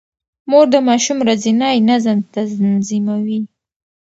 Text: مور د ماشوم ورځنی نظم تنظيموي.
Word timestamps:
مور 0.49 0.65
د 0.73 0.75
ماشوم 0.87 1.17
ورځنی 1.21 1.77
نظم 1.89 2.17
تنظيموي. 2.33 3.39